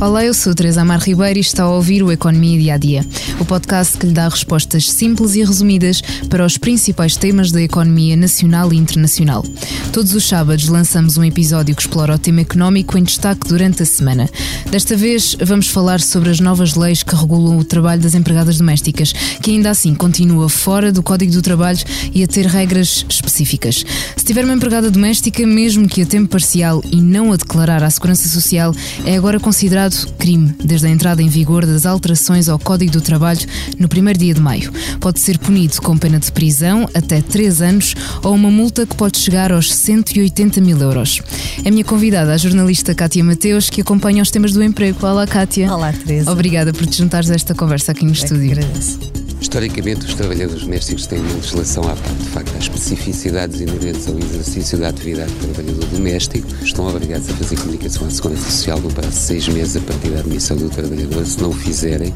[0.00, 3.06] Olá, eu sou Teresa Amar Ribeiro e está a ouvir o Economia Dia a Dia,
[3.38, 8.16] o podcast que lhe dá respostas simples e resumidas para os principais temas da economia
[8.16, 9.44] nacional e internacional.
[9.92, 13.86] Todos os sábados lançamos um episódio que explora o tema económico em destaque durante a
[13.86, 14.26] semana.
[14.70, 19.12] Desta vez vamos falar sobre as novas leis que regulam o trabalho das empregadas domésticas,
[19.12, 21.80] que ainda assim continua fora do Código do Trabalho
[22.14, 23.84] e a ter regras específicas.
[24.16, 27.90] Se tiver uma empregada doméstica, mesmo que a tempo parcial e não a declarar à
[27.90, 32.58] Segurança Social, é agora considerado considerado crime desde a entrada em vigor das alterações ao
[32.58, 33.40] Código do Trabalho
[33.78, 34.72] no primeiro dia de maio.
[35.00, 39.18] Pode ser punido com pena de prisão até 3 anos ou uma multa que pode
[39.18, 41.20] chegar aos 180 mil euros.
[41.64, 45.04] É minha convidada, a jornalista Cátia Mateus, que acompanha os temas do emprego.
[45.06, 45.72] Olá, Cátia.
[45.72, 46.30] Olá, Teresa.
[46.30, 48.52] Obrigada por te juntares a esta conversa aqui no é estúdio.
[48.52, 49.29] agradeço.
[49.40, 52.14] Historicamente, os trabalhadores domésticos têm uma legislação à parte.
[52.14, 57.32] De facto, as especificidades inerentes ao exercício da atividade do trabalhador doméstico estão obrigados a
[57.34, 60.68] fazer comunicação à Segurança Social no prazo de seis meses a partir da admissão do
[60.68, 61.24] trabalhador.
[61.24, 62.14] Se não o fizerem,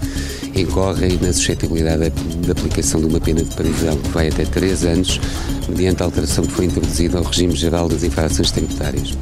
[0.54, 5.18] incorrem na suscetibilidade da aplicação de uma pena de prisão que vai até três anos,
[5.68, 9.14] mediante a alteração que foi introduzida ao regime geral das infrações tributárias.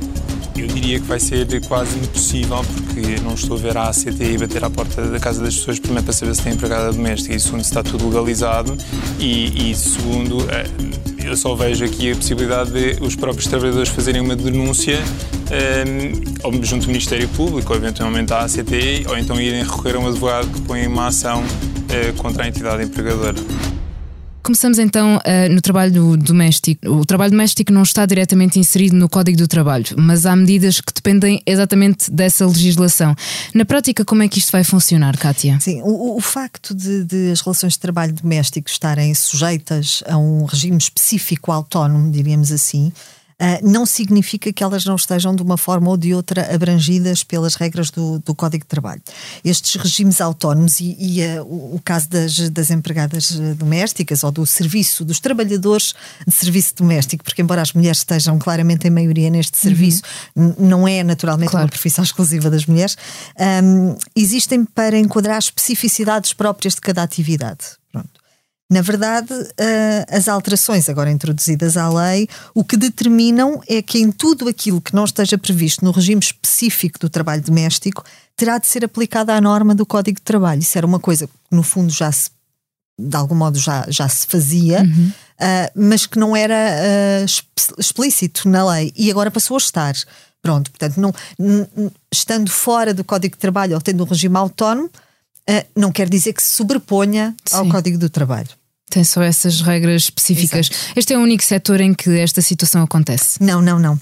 [0.56, 4.64] Eu diria que vai ser quase impossível, porque não estou a ver a ACT bater
[4.64, 7.62] à porta da casa das pessoas, primeiro para saber se tem empregada doméstica e segundo
[7.62, 8.76] se está tudo legalizado
[9.18, 10.66] e, e segundo eh,
[11.24, 14.98] eu só vejo aqui a possibilidade de os próprios trabalhadores fazerem uma denúncia
[15.52, 19.98] um, ou junto ao Ministério Público, ou eventualmente à ACT, ou então irem recorrer a
[19.98, 23.36] um advogado que põe uma ação uh, contra a entidade empregadora.
[24.42, 26.88] Começamos então uh, no trabalho doméstico.
[26.88, 30.92] O trabalho doméstico não está diretamente inserido no Código do Trabalho, mas há medidas que
[30.92, 33.14] dependem exatamente dessa legislação.
[33.54, 35.60] Na prática, como é que isto vai funcionar, Kátia?
[35.60, 40.44] Sim, o, o facto de, de, as relações de trabalho doméstico estarem sujeitas a um
[40.44, 42.92] regime específico autónomo, diríamos assim,
[43.62, 47.90] não significa que elas não estejam de uma forma ou de outra abrangidas pelas regras
[47.90, 49.02] do, do Código de Trabalho.
[49.44, 54.30] Estes regimes autónomos e, e uh, o, o, caso das, das empregadas ah, domésticas ou
[54.30, 55.94] do serviço, dos trabalhadores
[56.26, 60.02] de serviço doméstico, porque embora as mulheres estejam claramente em maioria neste serviço,
[60.36, 60.54] uhum.
[60.58, 61.66] não é naturalmente claro.
[61.66, 62.96] uma profissão exclusiva das mulheres,
[63.64, 67.81] um, existem para enquadrar especificidades próprias de cada atividade.
[68.72, 74.10] Na verdade, uh, as alterações agora introduzidas à lei, o que determinam é que em
[74.10, 78.02] tudo aquilo que não esteja previsto no regime específico do trabalho doméstico,
[78.34, 80.62] terá de ser aplicada a norma do Código de Trabalho.
[80.62, 82.30] Isso era uma coisa que, no fundo, já se,
[82.98, 85.08] de algum modo, já, já se fazia, uhum.
[85.10, 89.94] uh, mas que não era uh, explícito na lei e agora passou a estar.
[90.40, 91.14] Pronto, portanto, não,
[92.10, 94.88] estando fora do Código de Trabalho ou tendo um regime autónomo,
[95.76, 97.56] não quer dizer que se sobreponha Sim.
[97.56, 98.61] ao Código do Trabalho.
[98.92, 100.70] Tem só essas regras específicas.
[100.70, 100.92] Exato.
[100.94, 103.42] Este é o único setor em que esta situação acontece?
[103.42, 103.94] Não, não, não.
[103.94, 103.98] Uh,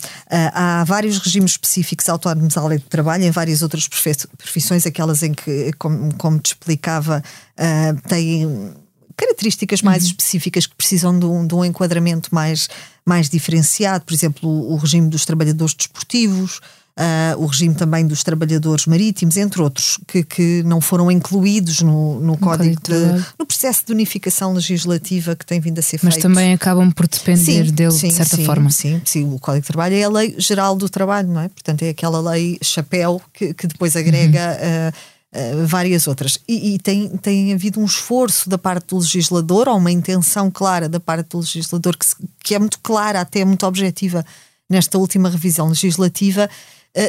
[0.53, 5.33] há vários regimes específicos autónomos à lei do trabalho, em várias outras profissões, aquelas em
[5.33, 7.23] que, como, como te explicava,
[7.56, 8.75] uh, têm
[9.17, 10.09] características mais uhum.
[10.09, 12.69] específicas que precisam de um, de um enquadramento mais,
[13.07, 16.61] mais diferenciado, por exemplo, o, o regime dos trabalhadores desportivos
[17.00, 22.21] uh, o regime também dos trabalhadores marítimos, entre outros, que, que não foram incluídos no,
[22.21, 26.05] no Código, de, no processo de unificação legislativa que tem vindo a ser feito.
[26.05, 28.71] Mas também acabam por depender sim, dele, sim, de certa sim, forma.
[28.71, 31.49] Sim, sim, o Código de Trabalho é a lei geral do trabalho, não é?
[31.49, 34.59] Portanto, é aquela lei chapéu que, que depois agrega.
[34.62, 34.89] Uhum.
[34.89, 36.41] Uh, Uh, várias outras.
[36.49, 40.89] E, e, tem, tem havido um esforço da parte do legislador, ou uma intenção clara
[40.89, 44.27] da parte do legislador, que, se, que é muito clara, até muito objetiva
[44.69, 46.50] nesta última revisão legislativa,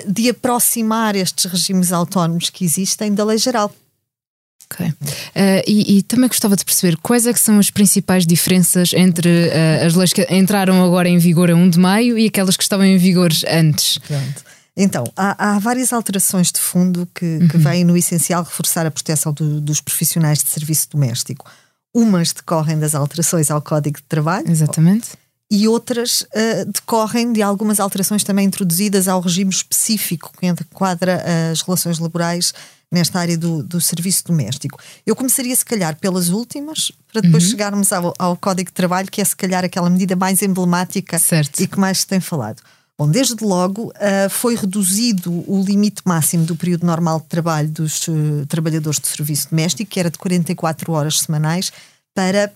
[0.08, 3.74] de aproximar estes regimes autónomos que existem da lei geral.
[4.72, 4.88] Ok.
[4.88, 4.94] Uh,
[5.68, 9.96] e, e, também gostava de perceber quais é são as principais diferenças entre uh, as
[9.96, 12.98] leis que entraram agora em vigor a 1 de maio e aquelas que estavam em
[12.98, 13.98] vigor antes.
[13.98, 14.44] Pronto.
[14.78, 17.48] Então, há, há, várias alterações de fundo que, uhum.
[17.50, 21.52] que vêm no essencial reforçar a proteção do, dos profissionais de serviço doméstico.
[21.94, 24.50] Umas decorrem das alterações ao Código de Trabalho.
[24.50, 25.10] Exatamente
[25.52, 31.22] e outras uh, decorrem de algumas alterações também introduzidas ao regime específico que enquadra
[31.52, 32.54] as relações laborais
[32.90, 34.80] nesta área do, do serviço doméstico.
[35.06, 37.50] Eu começaria, se calhar, pelas últimas, para depois uhum.
[37.50, 41.62] chegarmos ao, ao, Código de Trabalho, que é, se calhar, aquela medida mais emblemática certo.
[41.62, 42.62] e que mais se tem falado.
[42.98, 48.08] Bom, desde logo uh, foi reduzido o limite máximo do período normal de trabalho dos
[48.08, 51.74] uh, trabalhadores de serviço doméstico, que era de 44 horas semanais,
[52.14, 52.54] para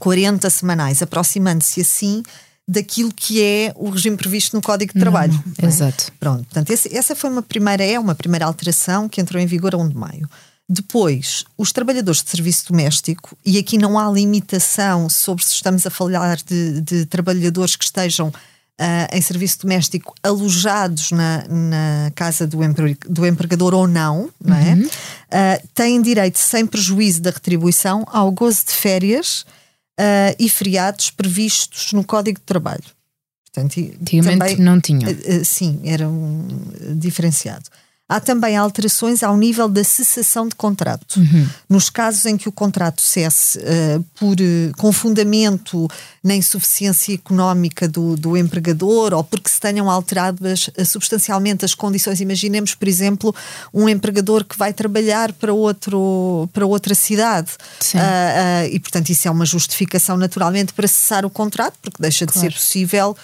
[0.00, 2.22] 40 semanais, aproximando-se assim
[2.66, 5.32] daquilo que é o regime previsto no Código de Trabalho.
[5.32, 5.66] Não, não é?
[5.66, 6.12] Exato.
[6.18, 9.74] Pronto, portanto, esse, essa foi uma primeira, é uma primeira alteração que entrou em vigor
[9.74, 10.28] a 1 de maio.
[10.66, 15.90] Depois, os trabalhadores de serviço doméstico, e aqui não há limitação sobre se estamos a
[15.90, 18.32] falar de, de trabalhadores que estejam uh,
[19.12, 24.72] em serviço doméstico alojados na, na casa do, empre, do empregador ou não, não é?
[24.72, 24.86] Uhum.
[24.86, 29.44] Uh, têm direito, sem prejuízo da retribuição, ao gozo de férias
[30.00, 32.84] uh, e feriados previstos no Código de Trabalho.
[33.44, 35.44] Portanto, Antigamente também, não tinha.
[35.44, 36.46] sim, era um
[36.96, 37.64] diferenciado.
[38.06, 41.16] Há também alterações ao nível da cessação de contrato.
[41.16, 41.48] Uhum.
[41.70, 45.88] Nos casos em que o contrato cesse uh, por uh, confundamento
[46.22, 52.20] na insuficiência económica do, do empregador ou porque se tenham alterado uh, substancialmente as condições.
[52.20, 53.34] Imaginemos, por exemplo,
[53.72, 57.52] um empregador que vai trabalhar para, outro, para outra cidade.
[58.70, 62.50] e, portanto, isso é uma justificação naturalmente para cessar o contrato, porque deixa de claro.
[62.50, 63.16] ser possível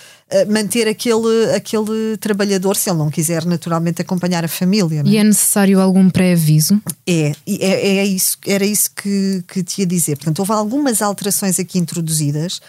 [0.48, 5.00] manter aquele, aquele trabalhador, se ele não quiser naturalmente acompanhar a família.
[5.00, 5.08] É?
[5.08, 6.80] E é necessário algum pré-aviso?
[7.06, 10.16] É, é, é isso, era isso que, que te ia dizer.
[10.16, 12.60] Portanto, houve algumas alterações aqui introduzidas.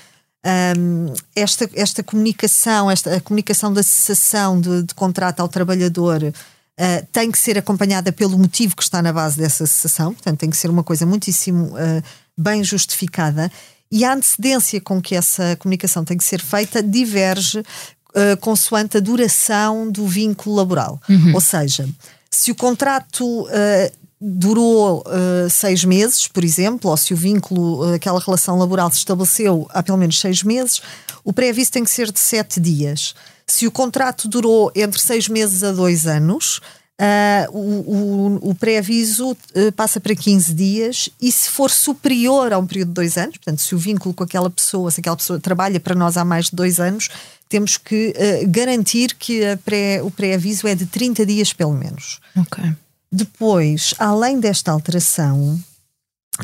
[0.44, 7.08] Um, esta, esta comunicação, esta, a comunicação da cessação de, de contrato ao trabalhador uh,
[7.12, 10.58] tem que ser acompanhada pelo motivo que está na base dessa cessação, portanto, tem que
[10.58, 12.04] ser uma coisa muitíssimo uh,
[12.36, 13.52] bem justificada
[13.92, 19.00] e a antecedência com que essa comunicação tem que ser feita diverge uh, consoante a
[19.00, 21.02] duração do vínculo laboral.
[21.10, 21.34] Uhum.
[21.34, 21.88] Ou seja,
[22.30, 28.20] se o contrato uh, durou uh, seis meses, por exemplo, ou se o vínculo, aquela
[28.20, 30.82] relação laboral se estabeleceu há pelo menos seis meses,
[31.24, 33.14] o pré-aviso tem que ser de sete dias.
[33.46, 36.62] Se o contrato durou entre seis meses a dois anos,
[37.02, 42.60] Uh, o, o, o pré-aviso uh, passa para 15 dias e se for superior a
[42.60, 45.40] um período de dois anos, portanto, se o vínculo com aquela pessoa, se aquela pessoa
[45.40, 47.10] trabalha para nós há mais de dois anos,
[47.50, 52.20] temos que uh, garantir que pré, o pré-aviso é de 30 dias pelo menos.
[52.38, 52.64] Ok.
[53.12, 55.60] Depois, além desta alteração,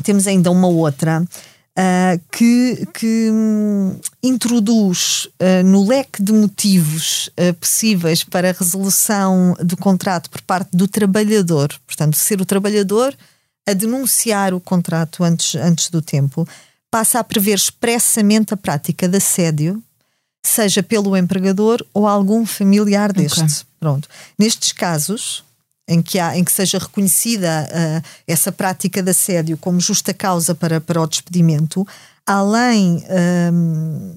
[0.02, 1.24] temos ainda uma outra
[1.78, 9.54] uh, que, que um, introduz uh, no leque de motivos uh, possíveis para a resolução
[9.60, 13.16] do contrato por parte do trabalhador, portanto, ser o trabalhador
[13.66, 16.48] a denunciar o contrato antes, antes do tempo,
[16.90, 19.82] passa a prever expressamente a prática de assédio,
[20.42, 23.42] seja pelo empregador ou algum familiar deste.
[23.42, 23.54] Okay.
[23.78, 24.08] Pronto.
[24.38, 25.44] Nestes casos,
[25.88, 30.54] em que, há, em que seja reconhecida uh, essa prática de assédio como justa causa
[30.54, 31.86] para, para o despedimento,
[32.26, 33.02] além
[33.52, 34.14] um,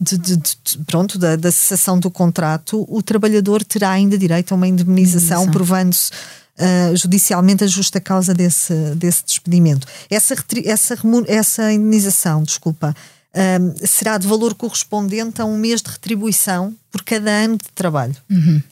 [0.00, 4.56] de, de, de, pronto, da, da cessação do contrato, o trabalhador terá ainda direito a
[4.56, 6.10] uma indemnização, provando-se
[6.58, 9.86] uh, judicialmente a justa causa desse, desse despedimento.
[10.10, 10.34] Essa,
[10.64, 10.98] essa,
[11.28, 12.96] essa indemnização, desculpa,
[13.34, 18.16] um, será de valor correspondente a um mês de retribuição por cada ano de trabalho.
[18.28, 18.62] Uhum.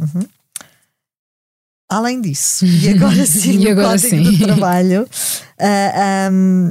[0.00, 0.26] Uhum.
[1.92, 4.22] Além disso, e agora sim, e agora Código sim.
[4.22, 5.08] do Trabalho, uh,
[5.60, 6.70] ah, um,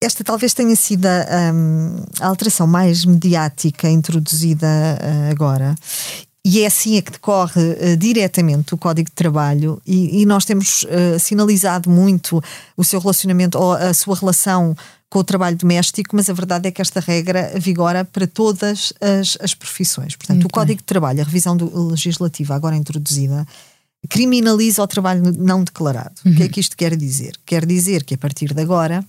[0.00, 5.74] esta talvez tenha sido a, um, a alteração mais mediática introduzida uh, agora.
[6.44, 10.44] E é assim a que decorre uh, diretamente o Código de Trabalho, e, e nós
[10.44, 12.40] temos uh, sinalizado muito
[12.76, 14.76] o seu relacionamento ou a sua relação
[15.10, 19.36] com o trabalho doméstico, mas a verdade é que esta regra vigora para todas as,
[19.40, 20.14] as profissões.
[20.14, 23.46] Portanto, o Código de Trabalho, a revisão do, legislativa agora introduzida,
[24.08, 26.14] criminaliza o trabalho não declarado.
[26.24, 26.32] Uhum.
[26.32, 26.52] O que é uhum.
[26.52, 27.38] que isto quer dizer?
[27.44, 29.04] Quer dizer que a partir de agora,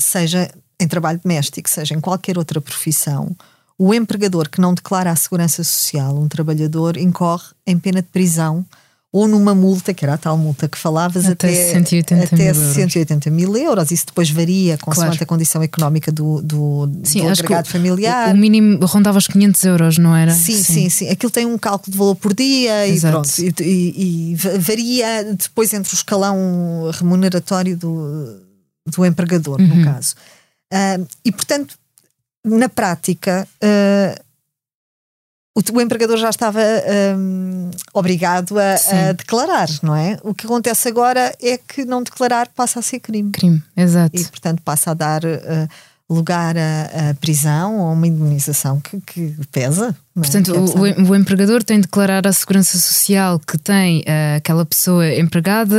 [0.00, 3.36] seja em trabalho doméstico, seja em qualquer outra profissão,
[3.78, 8.64] o empregador que não declara a segurança social, um trabalhador, incorre em pena de prisão
[9.12, 12.72] ou numa multa, que era a tal multa que falavas, até, até 180, até mil,
[12.72, 13.90] 180 mil euros.
[13.90, 15.24] Isso depois varia consoante claro.
[15.24, 18.34] a condição económica do, do, sim, do agregado familiar.
[18.34, 20.32] O, mínimo rondava os 500 euros, não era?
[20.32, 20.88] Sim, sim, sim.
[20.88, 21.08] sim.
[21.10, 23.28] Aquilo tem um cálculo de valor por dia Exato.
[23.28, 23.60] e pronto.
[23.60, 28.40] E, e, e, varia depois entre o escalão remuneratório do,
[28.86, 29.66] do empregador, uhum.
[29.66, 30.14] no caso.
[30.72, 31.74] Uh, e portanto,
[32.42, 33.46] na prática.
[33.62, 34.31] Uh,
[35.54, 36.60] o, o empregador já estava
[37.16, 40.18] um, obrigado a, a, declarar, não é?
[40.22, 43.30] O que acontece agora é que não declarar passa a ser crime.
[43.32, 44.18] Crime, exato.
[44.18, 45.68] E, portanto, passa a dar uh,
[46.08, 49.94] lugar à, prisão ou uma indemnização que, que pesa.
[50.16, 50.20] É?
[50.20, 54.64] Portanto, é o, o, empregador tem de declarar à Segurança Social que tem uh, aquela
[54.64, 55.76] pessoa empregada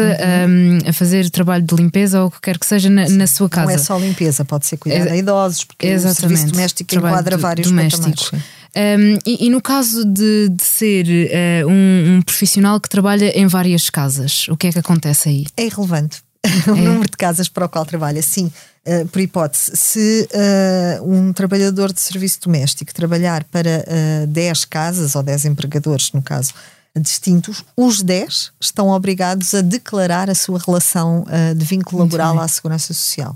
[0.47, 0.77] uhum.
[0.85, 3.49] um, a fazer trabalho de limpeza ou o que quer que seja na, na sua
[3.49, 3.67] casa.
[3.67, 6.17] Não é só limpeza, pode ser cuidar é, de idosos, porque Exatamente.
[6.17, 8.37] o serviço doméstico enquadra vários doméstico.
[8.75, 13.45] Um, e, e, no caso de, de ser uh, um, um, profissional que trabalha em
[13.45, 15.45] várias casas, o que é que acontece aí?
[15.55, 16.21] É irrelevante.
[16.67, 16.71] É.
[16.71, 18.51] o número de casas para o qual trabalha, sim.
[18.85, 23.85] Uh, por hipótese, se uh, um trabalhador de serviço doméstico trabalhar para
[24.23, 26.53] uh, 10 casas ou 10 empregadores, no caso,
[26.99, 31.25] distintos, os 10 estão obrigados a declarar a sua relação
[31.55, 33.35] de vínculo laboral à Segurança Social.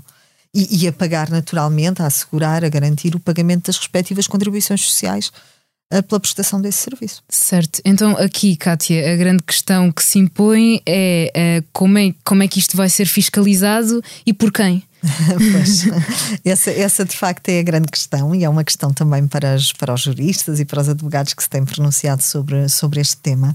[0.54, 5.30] E, e a pagar naturalmente, a assegurar, a garantir o pagamento das respectivas contribuições sociais
[5.92, 7.22] uh, pela prestação desse serviço.
[7.28, 7.80] Certo.
[7.84, 12.48] Então, aqui, Kátia, a grande questão que se impõe é, uh, como é como é
[12.48, 14.82] que isto vai ser fiscalizado e por quem?
[15.52, 15.84] pois,
[16.44, 19.72] essa, essa de facto é a grande questão e é uma questão também para, as,
[19.72, 23.54] para os juristas e para os advogados que se têm pronunciado sobre, sobre este tema.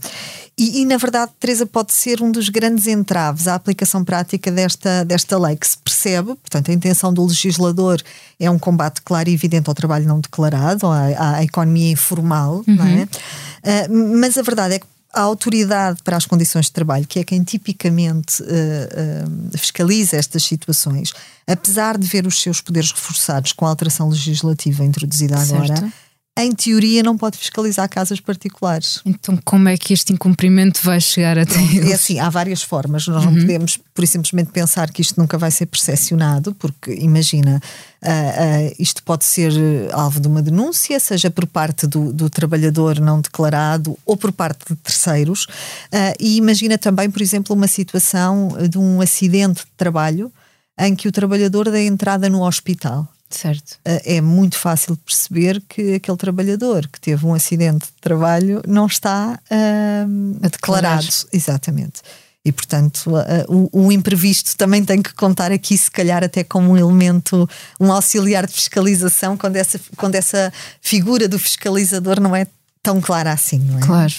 [0.58, 5.04] E, e, na verdade, Teresa, pode ser um dos grandes entraves à aplicação prática desta,
[5.04, 8.00] desta lei, que se percebe, portanto, a intenção do legislador
[8.40, 12.76] é um combate claro e evidente ao trabalho não declarado, à, à economia informal, uhum.
[12.76, 13.04] não é?
[13.04, 17.24] Uh, mas a verdade é que a autoridade para as condições de trabalho, que é
[17.24, 21.13] quem tipicamente uh, uh, fiscaliza estas situações,
[21.48, 26.03] apesar de ver os seus poderes reforçados com a alteração legislativa introduzida agora, certo
[26.36, 29.02] em teoria, não pode fiscalizar casas particulares.
[29.06, 31.92] Então, como é que este incumprimento vai chegar até eles?
[31.92, 33.08] É assim, há várias formas.
[33.08, 33.32] Nós uhum.
[33.32, 37.62] não podemos, por simplesmente, pensar que isto nunca vai ser percepcionado, porque, imagina,
[38.02, 39.54] uh, uh, isto pode ser
[39.92, 44.66] alvo de uma denúncia, seja por parte do, do trabalhador não declarado ou por parte
[44.68, 45.46] de terceiros.
[45.94, 50.32] Uh, e imagina também, por exemplo, uma situação de um acidente de trabalho
[50.80, 53.08] em que o trabalhador dá entrada no hospital.
[53.36, 53.78] Certo.
[53.84, 59.40] É muito fácil perceber que aquele trabalhador que teve um acidente de trabalho não está
[59.52, 61.08] uh, a declarado.
[61.32, 62.02] Exatamente.
[62.46, 66.72] E, portanto, uh, o, o, imprevisto também tem que contar aqui, se calhar, até como
[66.72, 67.50] um elemento,
[67.80, 72.46] um auxiliar de fiscalização, quando essa, quando essa figura do fiscalizador não é
[72.82, 73.82] tão clara assim, não é?
[73.82, 74.13] Claro.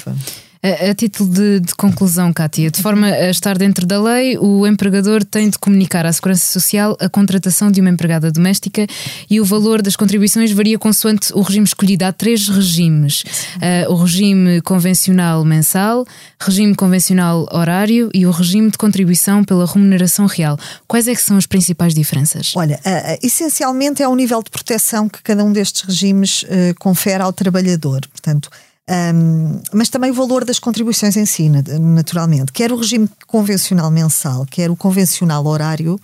[0.64, 4.66] A, a título de, de, conclusão, Kátia, de forma a estar dentro da lei, o
[4.66, 8.86] empregador tem de comunicar à Segurança Social a contratação de uma empregada doméstica
[9.28, 12.06] e o valor das contribuições varia consoante o regime escolhido.
[12.06, 13.24] Há três regimes:
[13.56, 16.06] uh, o regime convencional mensal,
[16.40, 20.58] regime convencional horário e o regime de contribuição pela remuneração real.
[20.88, 22.54] Quais é que são as principais diferenças?
[22.56, 26.42] Olha, uh, uh, essencialmente é o nível de proteção que cada um destes regimes
[26.78, 28.00] confere ao trabalhador.
[28.10, 28.48] Portanto,
[28.88, 32.52] um, mas também o valor das contribuições em si, naturalmente.
[32.52, 35.98] Quer o regime convencional mensal, quer o convencional horário,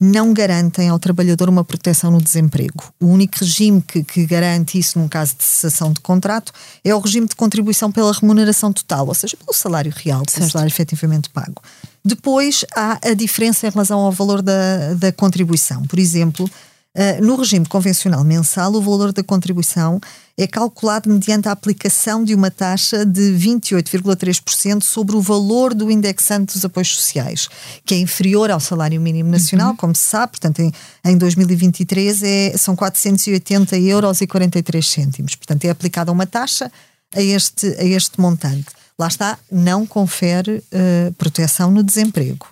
[0.00, 2.92] não garantem ao trabalhador uma proteção no desemprego.
[2.98, 6.98] O único regime que, que, garante isso num caso de cessação de contrato é o
[6.98, 11.62] regime de contribuição pela remuneração total, ou seja, pelo salário real, pelo salário efetivamente pago.
[12.04, 15.82] Depois há a diferença em relação ao valor da, da contribuição.
[15.82, 16.50] Por exemplo,
[16.94, 19.98] Uh, no regime convencional mensal, o valor da contribuição
[20.36, 26.52] é calculado mediante a aplicação de uma taxa de 28,3% sobre o valor do indexante
[26.52, 27.48] dos apoios sociais,
[27.86, 29.76] que é inferior ao salário mínimo nacional, uhum.
[29.76, 30.72] como se sabe, portanto, em,
[31.04, 35.34] em 2023 é, são 480 euros e 43 cêntimos.
[35.34, 36.70] Portanto, é aplicada uma taxa
[37.14, 38.66] a este, a este montante.
[38.98, 42.46] Lá está, não confere uh, proteção no desemprego.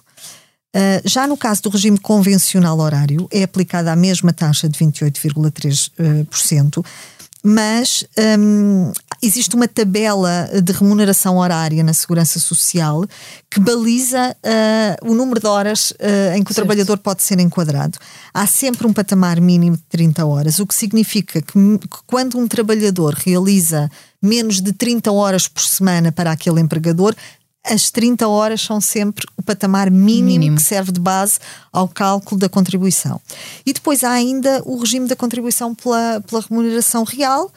[0.74, 6.78] Uh, já no caso do regime convencional horário, é aplicada a mesma taxa de 28,3%,
[6.78, 6.84] uh,
[7.42, 8.04] mas
[8.38, 13.04] um, existe uma tabela de remuneração horária na Segurança Social
[13.50, 15.92] que baliza uh, o número de horas
[16.36, 16.66] em que o certo.
[16.66, 17.98] trabalhador pode ser enquadrado.
[18.32, 22.46] Há sempre um patamar mínimo de 30 horas, o que significa que, que quando um
[22.46, 23.90] trabalhador realiza
[24.22, 27.16] menos de 30 horas por semana para aquele empregador,
[27.64, 31.38] as 30 horas são sempre o patamar mínimo, mínimo, que serve de base
[31.72, 33.20] ao cálculo da contribuição.
[33.66, 37.52] E depois há ainda o regime da contribuição pela, pela remuneração real,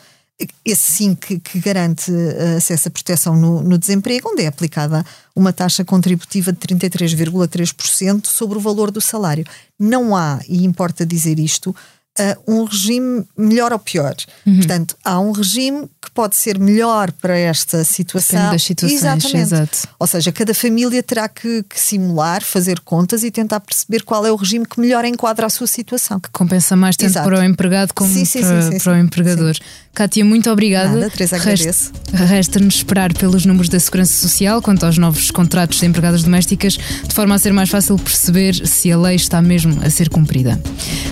[0.65, 2.11] esse sim que, que garante
[2.57, 5.05] acesso à proteção no, no, desemprego, onde é aplicada
[5.35, 9.45] uma taxa contributiva de 33,3% sobre o valor do salário.
[9.79, 11.73] Não há, e importa dizer isto,
[12.19, 14.15] uh, um regime melhor ou pior.
[14.45, 14.57] Uhum.
[14.57, 18.37] Portanto, há um regime que pode ser melhor para esta situação.
[18.37, 19.37] Depende das situações, Exatamente.
[19.37, 19.87] Exato.
[19.99, 24.31] Ou seja, cada família terá que, que, simular, fazer contas e tentar perceber qual é
[24.31, 26.19] o regime que melhor enquadra a sua situação.
[26.19, 27.27] Que compensa mais tanto Exato.
[27.27, 29.55] para o empregado como sim, sim, para, sim, para, o empregador.
[29.93, 30.89] Kátia, muito obrigada.
[30.89, 31.91] Nada, Teresa, agradeço.
[32.11, 37.13] Resta-nos esperar pelos números da Segurança Social quanto aos novos contratos de empregadas domésticas, de
[37.13, 40.59] forma a ser mais fácil perceber se a lei está mesmo a ser cumprida.